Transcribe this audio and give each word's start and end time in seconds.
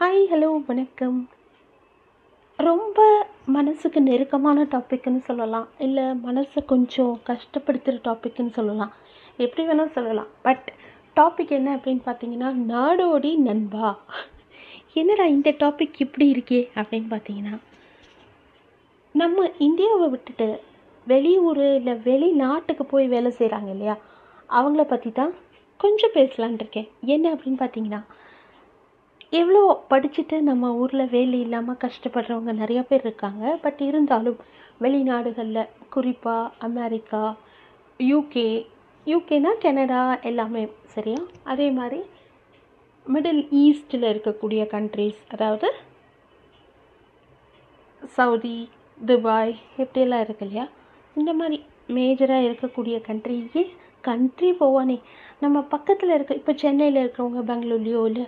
Hi 0.00 0.22
hello 0.30 0.64
வணக்கம். 0.66 1.16
ரொம்ப 2.56 3.00
மனசுக்கு 3.46 4.00
நெருக்கமான 4.00 4.62
டாபிக்னு 4.74 5.18
சொல்லலாம். 5.18 5.66
இல்லை 5.78 6.04
மனசை 6.04 6.60
கொஞ்சம் 6.66 7.20
கஷ்டப்படுத்துகிற 7.26 7.98
டாபிக்னு 8.06 8.52
சொல்லலாம். 8.58 8.92
எப்படி 9.36 9.66
வேணால் 9.68 9.92
சொல்லலாம். 9.96 10.30
பட் 10.42 10.72
டாபிக் 11.20 11.52
என்ன 11.58 11.74
அப்படின்னு 11.76 12.02
பார்த்தீங்கன்னா 12.06 12.50
நாடோடி 12.70 13.32
நண்பா. 13.48 13.98
என்னடா 14.94 15.26
இந்த 15.26 15.50
டாபிக் 15.50 16.00
இப்படி 16.04 16.28
இருக்கே 16.32 16.60
அப்படின்னு 16.74 17.10
பார்த்தீங்கன்னா 17.14 17.58
நம்ம 19.12 19.50
இந்தியாவை 19.58 20.08
விட்டுட்டு 20.08 20.48
வெளியூர் 21.06 21.62
இல்லை 21.74 21.96
வெளிநாட்டுக்கு 22.08 22.86
போய் 22.94 23.08
வேலை 23.08 23.32
செய்கிறாங்க 23.38 23.70
இல்லையா? 23.76 23.96
அவங்கள 24.48 24.84
பற்றி 24.94 25.12
தான் 25.12 25.34
கொஞ்சம் 25.76 26.16
பேசலான் 26.18 26.58
இருக்கேன். 26.62 26.88
என்ன 27.16 27.34
அப்படின்னு 27.34 27.62
பார்த்தீங்கன்னா 27.64 28.02
எவ்வளோ 29.32 29.60
படிச்சுட்டு 29.90 30.36
நம்ம 30.48 30.70
ஊரில் 30.80 31.12
வேலை 31.12 31.36
இல்லாமல் 31.44 31.82
கஷ்டப்படுறவங்க 31.84 32.52
நிறைய 32.62 32.80
பேர் 32.88 33.04
இருக்காங்க. 33.06 33.44
பட் 33.64 33.80
இருந்தாலும் 33.88 34.38
வெளிநாடுகளில் 34.84 35.70
குறிப்பாக 35.94 36.52
அமெரிக்கா 36.68 37.22
யூகே 38.00 38.48
யூகேனா 39.06 39.52
கெனடா 39.64 40.00
எல்லாமே 40.30 40.62
சரியா? 40.94 41.20
அதே 41.52 41.68
மாதிரி 41.78 42.00
மிடில் 43.06 43.42
ஈஸ்டில் 43.62 44.10
இருக்கக்கூடிய 44.12 44.62
கண்ட்ரிஸ் 44.74 45.22
அதாவது 45.34 45.68
சவுதி 48.16 48.58
துபாய் 49.08 49.54
இப்படியெல்லாம் 49.82 50.24
இருக்கு 50.26 50.44
இல்லையா? 50.46 50.66
இந்த 51.16 51.32
மாதிரி 51.40 51.56
மேஜராக 51.96 52.46
இருக்கக்கூடிய 52.48 52.96
கண்ட்ரிக்கு 53.08 53.62
கண்ட்ரி 54.08 54.50
போவானே? 54.60 54.98
நம்ம 55.44 55.62
பக்கத்தில் 55.74 56.16
இருக்க 56.16 56.40
இப்போ 56.40 56.52
சென்னையில் 56.62 57.02
இருக்கிறவங்க 57.02 57.42
பெங்களூர்லேயோ 57.50 58.02
இல்லை 58.10 58.26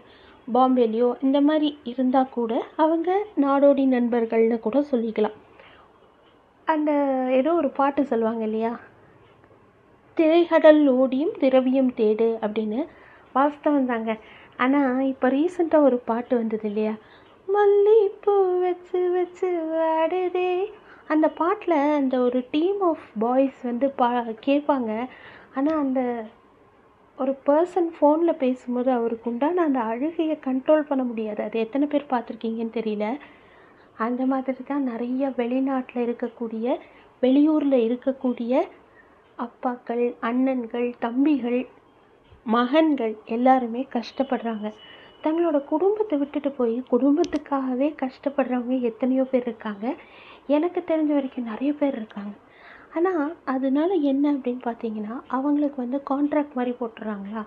பாம்பேலேயோ 0.54 1.14
இந்த 1.22 1.40
மாதிரி 1.40 1.78
இருந்தால் 1.84 2.30
கூட 2.30 2.64
அவங்க 2.76 3.26
நாடோடி 3.40 3.84
நண்பர்கள்னு 3.86 4.58
கூட 4.60 4.80
சொல்லிக்கலாம். 4.90 5.36
அந்த 6.64 6.92
ஏதோ 7.30 7.52
ஒரு 7.52 7.70
பாட்டு 7.70 8.04
சொல்லுவாங்க 8.04 8.44
இல்லையா? 8.44 8.80
திரைகடல் 10.14 10.88
ஓடியும் 10.90 11.32
திரவியம் 11.38 11.92
தேடு 11.96 12.28
அப்படின்னு 12.44 12.86
வாஸ்தவம் 13.34 13.86
தாங்க. 13.86 14.18
ஆனால் 14.56 15.00
இப்போ 15.00 15.28
ரீசெண்டாக 15.28 15.82
ஒரு 15.82 15.98
பாட்டு 15.98 16.36
வந்தது 16.36 16.68
இல்லையா? 16.68 16.94
மல்லிப்பூ 17.48 18.60
வச்சு 18.60 19.10
வச்சு 19.10 19.48
வாடுதே. 19.72 20.64
அந்த 21.08 21.28
பாட்டில் 21.28 21.78
அந்த 22.00 22.18
ஒரு 22.18 22.44
டீம் 22.50 22.80
ஆஃப் 22.80 23.06
பாய்ஸ் 23.18 23.62
வந்து 23.62 23.90
பா 23.90 24.24
கேட்பாங்க. 24.46 25.08
ஆனால் 25.54 25.78
அந்த 25.78 26.24
ஒரு 27.18 27.32
பர்சன் 27.46 27.88
ஃபோனில் 27.96 28.40
பேசும்போது 28.42 28.90
அவருக்கு 28.90 29.30
உண்டான 29.30 29.62
அந்த 29.62 29.80
அழுகையை 29.80 30.36
கண்ட்ரோல் 30.44 30.88
பண்ண 30.88 31.02
முடியாது. 31.04 31.40
அது 31.42 31.58
எத்தனை 31.58 31.86
பேர் 31.86 32.12
பார்த்துருக்கீங்கன்னு 32.12 32.76
தெரியல. 32.78 33.06
அந்த 33.96 34.22
மாதிரி 34.26 34.62
தான் 34.64 34.82
நிறைய 34.82 35.28
வெளிநாட்டில் 35.36 36.04
இருக்கக்கூடிய 36.06 36.66
வெளியூரில் 37.22 37.78
இருக்கக்கூடிய 37.88 38.62
அப்பாக்கள் 39.38 40.04
அண்ணன்கள் 40.20 40.88
தம்பிகள் 40.98 41.60
மகன்கள் 42.46 43.14
எல்லாருமே 43.24 43.82
கஷ்டப்படுறாங்க. 43.96 44.68
தங்களோட 45.24 45.64
குடும்பத்தை 45.64 46.18
விட்டுட்டு 46.18 46.50
போய் 46.50 46.76
குடும்பத்துக்காகவே 46.90 47.88
கஷ்டப்படுறவங்க 48.02 48.80
எத்தனையோ 48.90 49.24
பேர் 49.24 49.42
இருக்காங்க. 49.42 49.86
எனக்கு 50.46 50.80
தெரிஞ்ச 50.90 51.10
வரைக்கும் 51.18 51.50
நிறைய 51.52 51.72
பேர் 51.72 51.94
இருக்காங்க. 51.94 52.34
ஆனால் 52.96 53.34
அதனால 53.44 53.90
என்ன 54.12 54.24
அப்படின்னு 54.32 54.62
பார்த்தீங்கன்னா 54.64 55.14
அவங்களுக்கு 55.36 55.78
வந்து 55.84 55.98
கான்ட்ராக்ட் 56.10 56.56
மாதிரி 56.58 56.72
போட்டுறாங்களா? 56.80 57.42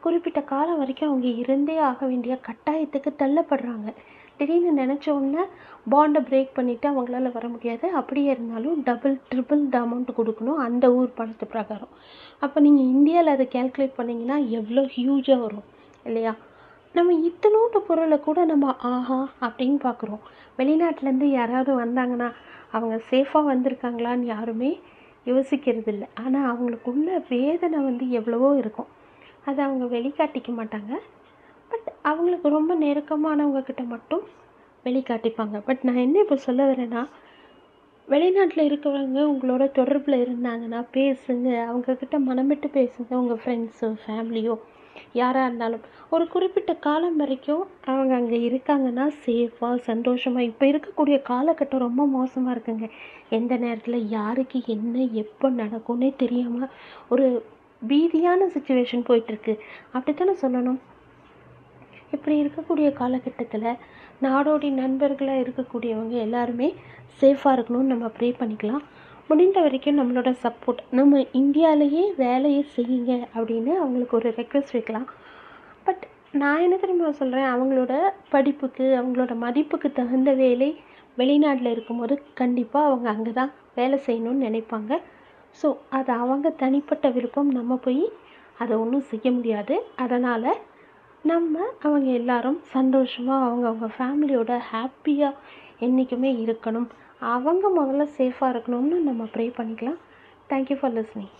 குறிப்பிட்ட 0.00 0.40
காலம் 0.42 0.80
வரைக்கும் 0.80 1.10
அவங்க 1.10 1.28
இருந்தே 1.42 1.76
ஆக 1.90 2.06
வேண்டிய 2.06 2.34
கட்டாயத்துக்கு 2.48 3.10
தள்ளப்படுறாங்க. 3.22 3.88
திடீர்னு 4.36 4.72
நினச்ச 4.82 5.06
உடனே 5.16 5.42
பாண்டை 5.88 6.20
பிரேக் 6.28 6.56
பண்ணிவிட்டு 6.56 6.86
அவங்களால 6.90 7.32
வர 7.32 7.46
முடியாது. 7.48 7.86
அப்படியே 7.90 8.30
இருந்தாலும் 8.30 8.82
டபுள் 8.82 9.16
ட்ரிபிள் 9.30 9.62
த 9.68 9.78
அமௌண்ட் 9.80 10.10
கொடுக்கணும் 10.18 10.62
அந்த 10.66 10.84
ஊர் 10.92 11.16
பணத்து 11.18 11.46
பிரகாரம். 11.54 11.92
அப்போ 12.40 12.60
நீங்கள் 12.60 12.90
இந்தியாவில் 12.96 13.34
அதை 13.34 13.46
கேல்குலேட் 13.56 13.98
பண்ணிங்கன்னா 13.98 14.38
எவ்வளோ 14.58 14.84
ஹியூஜாக 14.96 15.40
வரும் 15.40 15.68
இல்லையா? 16.04 16.32
நம்ம 16.94 17.12
இத்தனோட்டு 17.28 17.78
பொருளை 17.88 18.20
கூட 18.20 18.44
நம்ம 18.44 18.74
ஆஹா 18.92 19.20
அப்படின்னு 19.40 19.78
பார்க்குறோம் 19.88 20.22
வெளிநாட்டிலேருந்து 20.58 21.28
யாராவது 21.38 21.72
வந்தாங்கன்னா 21.84 22.28
அவங்க 22.72 22.96
சேஃபாக 23.10 23.50
வந்திருக்காங்களான்னு 23.52 24.26
யாருமே 24.34 24.70
யோசிக்கிறதில்ல. 25.26 26.04
ஆனால் 26.24 26.46
அவங்களுக்குள்ள 26.50 27.08
வேதனை 27.28 27.78
வந்து 27.80 28.10
எவ்வளவோ 28.10 28.56
இருக்கும். 28.56 28.90
அதை 29.44 29.60
அவங்க 29.64 29.84
வெளிக்காட்டிக்க 29.96 30.50
மாட்டாங்க. 30.60 30.92
பட் 31.68 31.88
அவங்களுக்கு 32.02 32.48
ரொம்ப 32.48 32.72
நெருக்கமானவங்க 32.74 33.62
கிட்ட 33.62 33.82
மட்டும் 33.82 34.24
வெளிக்காட்டிப்பாங்க. 34.84 35.56
பட் 35.64 35.82
நான் 35.82 36.04
என்ன 36.06 36.18
இப்போ 36.18 36.36
சொல்ல 36.36 36.62
வரேன்னா 36.72 37.02
வெளிநாட்டில் 38.08 38.68
இருக்கிறவங்க 38.68 39.20
உங்களோட 39.32 39.64
தொடர்பில் 39.78 40.22
இருந்தாங்கன்னா 40.24 40.80
பேசுங்க. 40.92 41.48
அவங்கக்கிட்ட 41.68 42.16
மனமிட்டு 42.28 42.68
பேசுங்க. 42.78 43.12
உங்கள் 43.14 43.40
ஃப்ரெண்ட்ஸோ 43.44 43.90
ஃபேமிலியோ 44.06 44.54
யாராக 45.20 45.46
இருந்தாலும். 45.48 45.84
ஒரு 46.14 46.24
குறிப்பிட்ட 46.28 46.72
காலம் 46.86 47.18
வரைக்கும் 47.22 47.64
அவங்க 47.92 48.12
அங்கே 48.20 48.38
இருக்காங்கன்னா 48.48 49.06
சேஃபாக 49.24 49.78
சந்தோஷமாக 49.90 50.48
இப்போ 50.50 50.66
இருக்கக்கூடிய 50.72 51.16
காலகட்டம் 51.30 51.84
ரொம்ப 51.86 52.06
மோசமாக 52.16 52.54
இருக்குங்க. 52.54 52.88
எந்த 53.38 53.56
நேரத்தில் 53.56 54.08
யாருக்கு 54.18 54.60
என்ன 54.76 55.04
எப்போ 55.24 55.50
நடக்கும்னே 55.62 56.10
தெரியாமல் 56.22 56.72
ஒரு 57.14 57.26
பீதியான 57.82 58.46
சுச்சுவேஷன் 58.54 59.06
போயிட்டுருக்கு. 59.08 59.54
அப்படித்தானே 59.94 60.34
சொல்லணும்? 60.42 60.80
இப்படி 62.14 62.34
இருக்கக்கூடிய 62.42 62.88
காலகட்டத்தில் 63.00 63.78
நாடோடி 64.26 64.68
நண்பர்களாக 64.80 65.42
இருக்கக்கூடியவங்க 65.44 66.16
எல்லாருமே 66.26 66.68
சேஃபாக 67.20 67.54
இருக்கணும்னு 67.56 67.92
நம்ம 67.94 68.06
ப்ரே 68.18 68.28
பண்ணிக்கலாம். 68.40 68.84
முடிந்த 69.28 69.58
வரைக்கும் 69.64 69.98
நம்மளோட 70.00 70.30
சப்போர்ட் 70.44 70.80
நம்ம 70.98 71.20
இந்தியாவிலேயே 71.40 72.04
வேலையை 72.24 72.62
செய்யுங்க 72.76 73.12
அப்படின்னு 73.36 73.72
அவங்களுக்கு 73.82 74.16
ஒரு 74.18 74.30
ரெக்வெஸ்ட் 74.38 74.74
வைக்கலாம். 74.76 75.06
பட் 75.86 76.02
நான் 76.40 76.64
என்ன 76.64 76.76
தெரியுமா 76.82 77.10
சொல்கிறேன் 77.20 77.48
அவங்களோட 77.54 77.92
படிப்புக்கு 78.34 78.84
அவங்களோட 79.00 79.32
மதிப்புக்கு 79.44 79.88
தகுந்த 80.00 80.32
வேலை 80.42 80.70
வெளிநாட்டில் 81.20 81.72
இருக்கும்போது 81.74 82.14
கண்டிப்பாக 82.40 82.88
அவங்க 82.90 83.08
அங்கே 83.14 83.32
தான் 83.40 83.52
வேலை 83.78 83.96
செய்யணும்னு 84.06 84.46
நினைப்பாங்க. 84.48 84.92
ஸோ 85.60 85.68
அது 85.98 86.10
அவங்க 86.22 86.50
தனிப்பட்ட 86.62 87.06
விருப்பம். 87.16 87.50
நம்ம 87.58 87.76
போய் 87.86 88.04
அதை 88.62 88.74
ஒன்றும் 88.82 89.08
செய்ய 89.12 89.26
முடியாது. 89.38 89.74
அதனால் 90.04 90.50
நம்ம 91.24 91.60
அவங்க 91.86 92.08
எல்லாரும் 92.20 92.58
சந்தோஷமாக 92.76 93.46
அவங்கவுங்க 93.48 93.88
ஃபேமிலியோட 93.96 94.52
ஹாப்பியாக 94.72 95.40
என்றைக்குமே 95.86 96.30
இருக்கணும். 96.44 96.88
அவங்க 97.34 97.64
முதல்ல 97.78 98.04
சேஃபாக 98.18 98.52
இருக்கணும்னு 98.54 98.96
நம்ம 99.08 99.22
ப்ரே 99.34 99.46
பண்ணிக்கலாம். 99.58 100.00
Thank you 100.50 100.76
for 100.80 100.94
listening 100.98 101.32